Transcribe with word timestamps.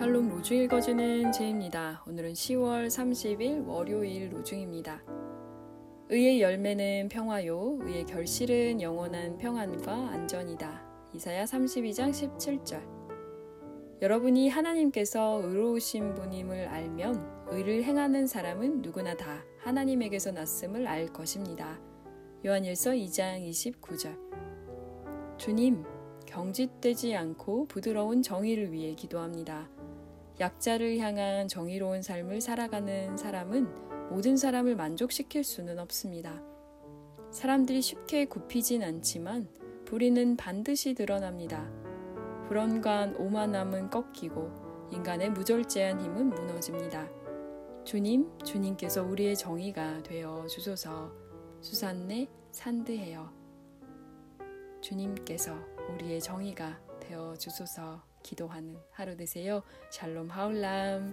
샬롬 0.00 0.30
로중 0.30 0.56
읽어주는 0.56 1.30
제입니다. 1.30 2.02
오늘은 2.08 2.32
10월 2.32 2.86
30일 2.86 3.66
월요일 3.66 4.32
로중입니다. 4.32 5.04
의의 6.08 6.40
열매는 6.40 7.10
평화요, 7.10 7.80
의의 7.82 8.06
결실은 8.06 8.80
영원한 8.80 9.36
평안과 9.36 9.92
안전이다. 9.92 11.10
이사야 11.12 11.44
32장 11.44 12.12
17절. 12.12 12.80
여러분이 14.00 14.48
하나님께서 14.48 15.42
의로우신 15.44 16.14
분임을 16.14 16.68
알면 16.68 17.48
의를 17.48 17.84
행하는 17.84 18.26
사람은 18.26 18.80
누구나 18.80 19.14
다 19.14 19.44
하나님에게서 19.58 20.32
났음을 20.32 20.86
알 20.86 21.08
것입니다. 21.08 21.78
요한일서 22.46 22.92
2장 22.92 23.46
29절. 23.46 24.16
주님, 25.36 25.84
경직되지 26.24 27.14
않고 27.16 27.66
부드러운 27.66 28.22
정의를 28.22 28.72
위해 28.72 28.94
기도합니다. 28.94 29.68
약자를 30.40 30.98
향한 30.98 31.48
정의로운 31.48 32.00
삶을 32.00 32.40
살아가는 32.40 33.14
사람은 33.16 34.08
모든 34.08 34.38
사람을 34.38 34.74
만족시킬 34.74 35.44
수는 35.44 35.78
없습니다. 35.78 36.42
사람들이 37.30 37.82
쉽게 37.82 38.24
굽히진 38.24 38.82
않지만 38.82 39.48
불의는 39.84 40.36
반드시 40.36 40.94
드러납니다. 40.94 41.70
불언간 42.48 43.16
오만함은 43.16 43.90
꺾이고 43.90 44.88
인간의 44.90 45.30
무절제한 45.30 46.00
힘은 46.00 46.30
무너집니다. 46.30 47.08
주님, 47.84 48.26
주님께서 48.38 49.02
우리의 49.04 49.36
정의가 49.36 50.02
되어 50.02 50.46
주소서 50.46 51.12
수산내 51.60 52.28
산드해요. 52.50 53.30
주님께서 54.80 55.54
우리의 55.92 56.20
정의가 56.20 56.89
되어 57.10 57.34
주소서 57.36 58.00
기도하는 58.22 58.78
하루 58.92 59.16
되세요. 59.16 59.64
샬롬 59.90 60.30
하울람. 60.30 61.12